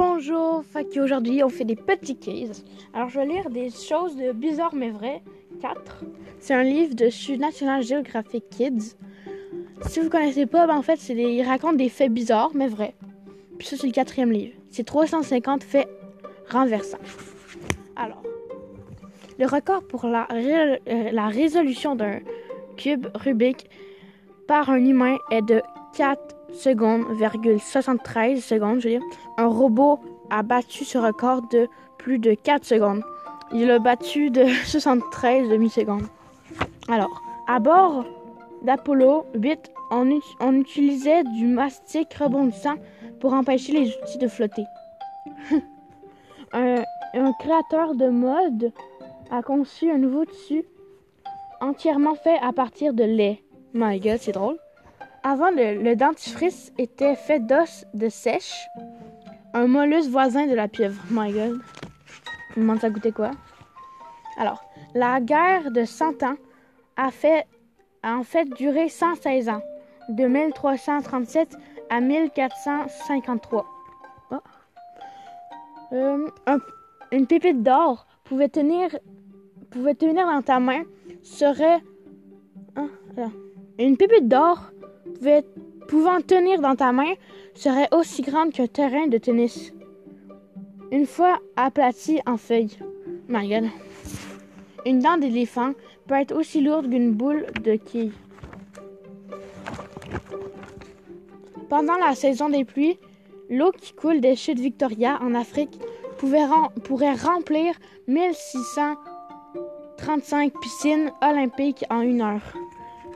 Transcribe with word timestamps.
Bonjour, 0.00 0.62
fait 0.64 0.84
qu'aujourd'hui 0.84 1.42
on 1.42 1.48
fait 1.48 1.64
des 1.64 1.74
petits 1.74 2.16
quiz. 2.16 2.64
Alors 2.94 3.08
je 3.08 3.18
vais 3.18 3.26
lire 3.26 3.50
des 3.50 3.68
choses 3.68 4.14
de 4.14 4.30
bizarres 4.30 4.76
mais 4.76 4.90
vraies. 4.90 5.22
4. 5.60 6.04
C'est 6.38 6.54
un 6.54 6.62
livre 6.62 6.94
de 6.94 7.36
National 7.36 7.82
Geographic 7.82 8.48
Kids. 8.48 8.94
Si 9.88 9.98
vous 9.98 10.08
connaissez 10.08 10.46
pas, 10.46 10.68
ben 10.68 10.76
en 10.76 10.82
fait, 10.82 10.98
c'est 10.98 11.16
des... 11.16 11.44
des 11.74 11.88
faits 11.88 12.12
bizarres 12.12 12.52
mais 12.54 12.68
vrais. 12.68 12.94
Puis 13.58 13.66
ça, 13.66 13.76
c'est 13.76 13.88
le 13.88 13.92
quatrième 13.92 14.30
livre. 14.30 14.54
C'est 14.70 14.84
350 14.84 15.64
faits 15.64 15.88
renversants. 16.48 16.98
Alors, 17.96 18.22
le 19.36 19.46
record 19.46 19.82
pour 19.82 20.06
la. 20.06 20.28
Euh, 20.30 20.76
la 20.86 21.26
résolution 21.26 21.96
d'un 21.96 22.20
cube 22.76 23.08
Rubik 23.16 23.68
par 24.46 24.70
un 24.70 24.78
humain 24.78 25.16
est 25.32 25.42
de 25.42 25.60
4 25.94 26.36
secondes, 26.52 27.04
73 27.58 28.42
secondes, 28.42 28.80
je 28.80 28.88
veux 28.88 28.94
dire. 28.98 29.02
Un 29.36 29.46
robot 29.46 30.00
a 30.30 30.42
battu 30.42 30.84
ce 30.84 30.98
record 30.98 31.42
de 31.48 31.68
plus 31.98 32.18
de 32.18 32.34
4 32.34 32.64
secondes. 32.64 33.02
Il 33.52 33.66
l'a 33.66 33.78
battu 33.78 34.30
de 34.30 34.46
73 34.64 35.48
demi-secondes. 35.48 36.06
Alors, 36.88 37.22
à 37.46 37.58
bord 37.58 38.04
d'Apollo 38.62 39.24
8, 39.34 39.70
on, 39.90 40.18
on, 40.40 40.54
utilisait 40.54 41.24
du 41.24 41.46
mastic 41.46 42.12
rebondissant 42.14 42.74
pour 43.20 43.32
empêcher 43.32 43.72
les 43.72 43.96
outils 43.96 44.18
de 44.18 44.28
flotter. 44.28 44.64
un, 46.52 46.82
un 47.14 47.32
créateur 47.38 47.94
de 47.94 48.08
mode 48.08 48.72
a 49.30 49.42
conçu 49.42 49.90
un 49.90 49.98
nouveau 49.98 50.24
tissu 50.24 50.64
entièrement 51.60 52.14
fait 52.14 52.38
à 52.42 52.52
partir 52.52 52.94
de 52.94 53.04
lait. 53.04 53.42
My 53.74 53.98
god, 54.00 54.18
c'est 54.20 54.32
drôle. 54.32 54.58
Avant, 55.30 55.50
le, 55.50 55.94
dentifrice 55.94 56.72
était 56.78 57.14
fait 57.14 57.40
d'os 57.40 57.84
de 57.92 58.08
sèche, 58.08 58.66
un 59.52 59.66
mollusque 59.66 60.08
voisin 60.08 60.46
de 60.46 60.54
la 60.54 60.68
pieuvre. 60.68 60.98
My 61.10 61.30
god. 61.30 61.60
Je 62.54 62.60
me 62.60 62.62
demande 62.62 62.80
ça 62.80 62.88
goûtait 62.88 63.12
quoi? 63.12 63.32
Alors, 64.38 64.64
la 64.94 65.20
guerre 65.20 65.70
de 65.70 65.84
100 65.84 66.22
ans 66.22 66.36
a, 66.96 67.10
fait, 67.10 67.46
a 68.02 68.16
en 68.16 68.22
fait 68.22 68.46
duré 68.56 68.88
116 68.88 69.50
ans, 69.50 69.60
de 70.08 70.24
1337 70.24 71.58
à 71.90 72.00
1453. 72.00 73.66
Euh, 75.92 76.26
une 77.12 77.26
pépite 77.26 77.62
d'or 77.62 78.06
pouvait 78.24 78.48
tenir, 78.48 78.98
pouvait 79.68 79.94
tenir 79.94 80.26
dans 80.26 80.40
ta 80.40 80.58
main 80.58 80.84
serait... 81.22 81.82
Hein, 82.76 82.88
une 83.78 83.98
pépite 83.98 84.26
d'or 84.26 84.70
pouvant 85.88 86.20
tenir 86.20 86.60
dans 86.60 86.76
ta 86.76 86.92
main 86.92 87.14
serait 87.54 87.88
aussi 87.92 88.22
grande 88.22 88.52
qu'un 88.52 88.66
terrain 88.66 89.06
de 89.06 89.18
tennis. 89.18 89.72
Une 90.90 91.06
fois 91.06 91.38
aplatie 91.56 92.20
en 92.26 92.36
feuilles. 92.36 92.76
My 93.28 93.48
Une 94.86 95.00
dent 95.00 95.18
d'éléphant 95.18 95.72
peut 96.06 96.14
être 96.14 96.34
aussi 96.34 96.60
lourde 96.60 96.88
qu'une 96.88 97.12
boule 97.12 97.46
de 97.62 97.74
quilles. 97.76 98.12
Pendant 101.68 101.98
la 101.98 102.14
saison 102.14 102.48
des 102.48 102.64
pluies, 102.64 102.98
l'eau 103.50 103.72
qui 103.72 103.92
coule 103.92 104.22
des 104.22 104.36
chutes 104.36 104.58
Victoria 104.58 105.18
en 105.20 105.34
Afrique 105.34 105.78
pourrait 106.16 107.14
remplir 107.14 107.74
1635 108.06 110.58
piscines 110.60 111.12
olympiques 111.22 111.84
en 111.90 112.00
une 112.00 112.22
heure. 112.22 112.54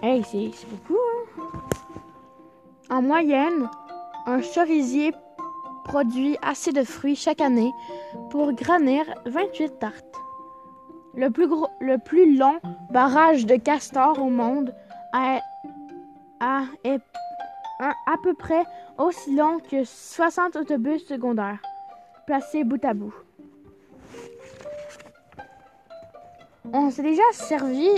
Hey, 0.02 0.22
c'est 0.30 0.50
beaucoup, 0.68 0.98
hein? 0.98 1.11
En 2.92 3.00
moyenne, 3.00 3.70
un 4.26 4.42
cerisier 4.42 5.14
produit 5.84 6.36
assez 6.42 6.72
de 6.72 6.84
fruits 6.84 7.16
chaque 7.16 7.40
année 7.40 7.72
pour 8.28 8.52
granir 8.52 9.06
28 9.24 9.78
tartes. 9.78 10.20
Le 11.14 11.30
plus, 11.30 11.48
gros, 11.48 11.68
le 11.80 11.96
plus 11.96 12.36
long 12.36 12.60
barrage 12.90 13.46
de 13.46 13.56
castors 13.56 14.22
au 14.22 14.28
monde 14.28 14.74
est, 15.14 15.40
à 16.40 16.66
peu 18.22 18.34
près 18.34 18.62
aussi 18.98 19.34
long 19.36 19.58
que 19.58 19.84
60 19.84 20.56
autobus 20.56 21.06
secondaires 21.06 21.62
placés 22.26 22.62
bout 22.62 22.84
à 22.84 22.92
bout. 22.92 23.14
On 26.74 26.90
s'est 26.90 27.02
déjà 27.02 27.22
servi 27.32 27.88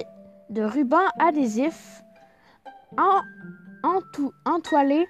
de 0.50 0.62
ruban 0.62 1.03
adhésif 1.19 2.04
en 2.97 3.22
entoilé 4.45 5.06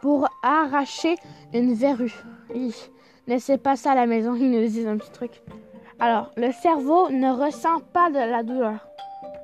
pour 0.00 0.28
arracher 0.42 1.16
une 1.52 1.74
verrue. 1.74 2.14
Laissez 3.26 3.56
pas 3.58 3.76
ça 3.76 3.92
à 3.92 3.94
la 3.94 4.06
maison, 4.06 4.34
ils 4.34 4.50
nous 4.50 4.60
disent 4.60 4.86
un 4.86 4.96
petit 4.96 5.12
truc. 5.12 5.42
Alors, 6.00 6.32
le 6.36 6.50
cerveau 6.50 7.10
ne 7.10 7.30
ressent 7.30 7.80
pas 7.92 8.10
de 8.10 8.16
la 8.16 8.42
douleur. 8.42 8.88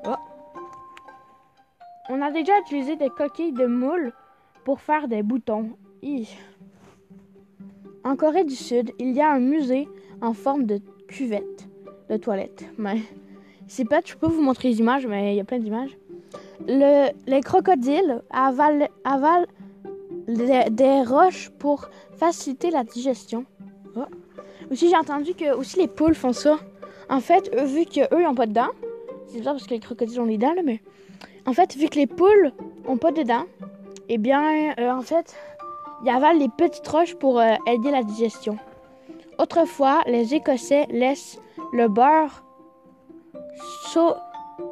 Oh. 0.04 0.16
On 2.08 2.20
a 2.20 2.32
déjà 2.32 2.58
utilisé 2.60 2.96
des 2.96 3.10
coquilles 3.10 3.52
de 3.52 3.66
moule 3.66 4.12
pour 4.64 4.80
faire 4.80 5.06
des 5.06 5.22
boutons. 5.22 5.70
En 8.02 8.16
Corée 8.16 8.44
du 8.44 8.56
Sud, 8.56 8.92
il 8.98 9.12
y 9.12 9.20
a 9.20 9.30
un 9.30 9.38
musée 9.38 9.88
en 10.20 10.32
forme 10.32 10.64
de 10.64 10.80
cuvette 11.06 11.68
de 12.10 12.16
toilette. 12.16 12.64
Mais 12.76 13.02
c'est 13.68 13.84
pas, 13.84 14.00
je 14.04 14.16
peux 14.16 14.26
vous 14.26 14.42
montrer 14.42 14.70
les 14.70 14.80
images, 14.80 15.06
mais 15.06 15.34
il 15.34 15.36
y 15.36 15.40
a 15.40 15.44
plein 15.44 15.58
d'images 15.58 15.96
les 16.66 17.40
crocodiles 17.42 18.22
avalent, 18.30 19.46
des, 20.26 21.02
roches 21.06 21.50
pour 21.58 21.88
faciliter 22.16 22.70
la 22.70 22.84
digestion. 22.84 23.44
Oh. 23.96 24.00
Aussi, 24.70 24.90
j'ai 24.90 24.96
entendu 24.96 25.34
que 25.34 25.54
aussi 25.54 25.78
les 25.78 25.88
poules 25.88 26.14
font 26.14 26.32
ça. 26.32 26.58
En 27.08 27.20
fait, 27.20 27.54
vu 27.64 27.86
qu'eux 27.86 28.22
n'ont 28.22 28.34
pas 28.34 28.46
de 28.46 28.52
dents, 28.52 28.68
c'est 29.26 29.38
bizarre 29.38 29.54
parce 29.54 29.66
que 29.66 29.74
les 29.74 29.80
crocodiles 29.80 30.20
ont 30.20 30.26
des 30.26 30.36
dents, 30.36 30.54
mais 30.64 30.82
en 31.46 31.54
fait, 31.54 31.74
vu 31.76 31.88
que 31.88 31.96
les 31.96 32.06
poules 32.06 32.52
ont 32.86 32.98
pas 32.98 33.12
de 33.12 33.22
dents, 33.22 33.46
eh 34.10 34.18
bien, 34.18 34.74
euh, 34.78 34.90
en 34.90 35.00
fait, 35.00 35.34
ils 36.04 36.10
avalent 36.10 36.38
les 36.38 36.48
petites 36.48 36.86
roches 36.86 37.14
pour 37.14 37.40
euh, 37.40 37.54
aider 37.66 37.90
la 37.90 38.02
digestion. 38.02 38.58
Autrefois, 39.38 40.02
les 40.06 40.34
Écossais 40.34 40.86
laissent 40.90 41.40
le 41.72 41.88
beurre 41.88 42.42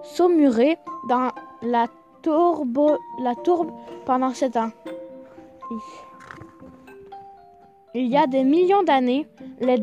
saumurer 0.02 0.76
dans 1.08 1.30
la 1.62 1.86
tourbe, 2.22 2.90
pendant 4.04 4.32
sept 4.32 4.56
ans. 4.56 4.70
Il 7.94 8.06
y 8.08 8.16
a 8.16 8.26
des 8.26 8.44
millions 8.44 8.82
d'années, 8.82 9.26
les, 9.60 9.78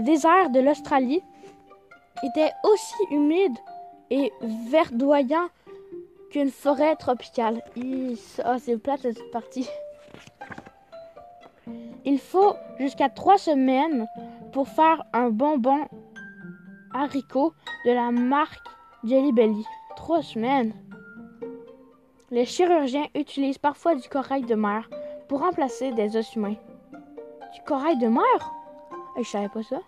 déserts 0.00 0.50
de 0.50 0.60
l'Australie 0.60 1.22
étaient 2.22 2.52
aussi 2.64 2.94
humides 3.10 3.58
et 4.10 4.32
verdoyants 4.70 5.48
qu'une 6.30 6.50
forêt 6.50 6.94
tropicale. 6.96 7.62
Oh, 7.76 8.56
c'est 8.58 8.78
plate 8.78 9.00
cette 9.00 9.30
partie. 9.32 9.68
Il 12.04 12.18
faut 12.18 12.54
jusqu'à 12.78 13.08
trois 13.08 13.38
semaines 13.38 14.06
pour 14.52 14.68
faire 14.68 15.02
un 15.12 15.30
bonbon 15.30 15.86
haricot 16.94 17.52
de 17.84 17.90
la 17.90 18.10
marque 18.10 18.66
Jelly 19.04 19.32
Belly. 19.32 19.64
Trois 19.96 20.22
semaines. 20.22 20.72
Les 22.32 22.44
chirurgiens 22.44 23.08
utilisent 23.16 23.58
parfois 23.58 23.96
du 23.96 24.08
corail 24.08 24.42
de 24.42 24.54
mer 24.54 24.88
pour 25.28 25.40
remplacer 25.40 25.90
des 25.92 26.16
os 26.16 26.36
humains. 26.36 26.54
Du 27.54 27.60
corail 27.66 27.98
de 27.98 28.06
mer? 28.06 28.54
Je 29.18 29.24
savais 29.24 29.48
pas 29.48 29.64
ça. 29.64 29.80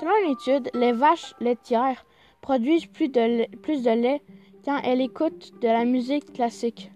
Selon 0.00 0.12
une 0.24 0.32
étude, 0.32 0.70
les 0.72 0.92
vaches 0.92 1.34
laitières 1.38 2.06
produisent 2.40 2.86
plus 2.86 3.10
de, 3.10 3.20
lait, 3.20 4.22
quand 4.64 4.80
elles 4.84 5.02
écoutent 5.02 5.52
de 5.60 5.68
la 5.68 5.84
musique 5.84 6.32
classique. 6.32 6.90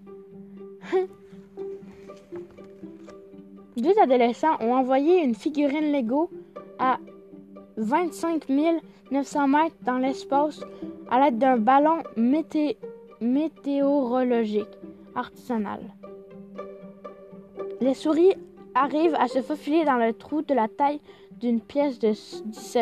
Deux 3.77 3.99
adolescents 4.01 4.57
ont 4.61 4.73
envoyé 4.73 5.23
une 5.23 5.35
figurine 5.35 5.93
Lego 5.93 6.31
à 6.79 6.99
25 7.77 8.49
900 9.11 9.49
mètres 9.49 9.77
dans 9.83 9.99
l'espace 9.99 10.63
à 11.11 11.21
l'aide 11.21 11.37
d'un 11.37 11.59
ballon 11.59 12.03
mété 12.17 12.79
météorologique 13.21 14.79
artisanal. 15.15 15.81
Les 17.81 17.95
souris 17.95 18.35
arrivent 18.75 19.15
à 19.15 19.29
se 19.29 19.43
faufiler 19.43 19.85
dans 19.85 19.97
le 19.97 20.13
trou 20.13 20.43
de 20.43 20.55
la 20.55 20.69
taille 20.69 21.01
d'une 21.33 21.61
pièce 21.61 21.99
de 21.99 22.11
10 22.11 22.79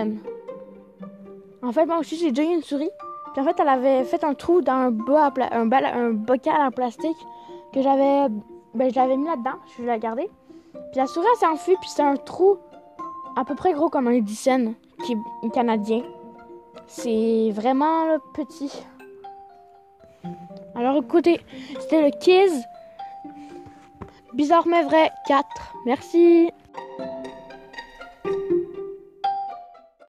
En 1.62 1.72
fait, 1.72 1.86
moi 1.86 1.98
aussi, 1.98 2.16
j'ai 2.16 2.30
déjà 2.30 2.48
eu 2.48 2.54
une 2.54 2.62
souris. 2.62 2.90
Puis 3.32 3.42
en 3.42 3.44
fait, 3.44 3.58
elle 3.58 3.68
avait 3.68 4.04
fait 4.04 4.22
un 4.22 4.34
trou 4.34 4.60
dans 4.60 4.72
un, 4.72 4.92
un, 5.52 6.10
bocal 6.10 6.60
en 6.60 6.70
plastique 6.70 7.16
que 7.72 7.82
j'avais 7.82 8.28
ben, 8.74 8.86
mis 8.86 9.26
là-dedans. 9.26 9.58
Je 9.76 9.84
l'ai 9.84 9.98
gardé. 9.98 10.30
Puis 10.72 10.96
la 10.96 11.06
souris, 11.06 11.26
s'est 11.38 11.46
enfuie. 11.46 11.74
Puis 11.80 11.90
c'est 11.90 12.02
un 12.02 12.16
trou 12.16 12.58
à 13.36 13.44
peu 13.44 13.54
près 13.54 13.72
gros 13.72 13.88
comme 13.88 14.06
un 14.08 14.20
10 14.20 14.48
qui 15.04 15.16
est 15.42 15.50
canadien. 15.50 16.02
C'est 16.86 17.50
vraiment 17.52 18.18
petit. 18.34 18.84
Alors 20.74 21.02
écoutez, 21.02 21.40
c'était 21.80 22.02
le 22.02 22.10
quiz. 22.10 22.64
Bizarre 24.32 24.66
mais 24.66 24.82
vrai 24.82 25.12
4. 25.28 25.46
Merci. 25.86 26.50